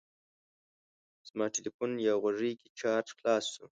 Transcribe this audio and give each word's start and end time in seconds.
زما 1.27 1.45
تلیفون 1.55 1.91
یا 2.05 2.13
غوږۍ 2.21 2.53
کې 2.59 2.67
چارج 2.79 3.07
خلاص 3.17 3.45
شو. 3.53 3.65